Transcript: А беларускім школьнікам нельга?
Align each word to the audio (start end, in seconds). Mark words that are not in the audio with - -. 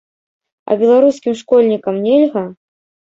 А 0.69 0.77
беларускім 0.83 1.33
школьнікам 1.41 1.95
нельга? 2.07 2.43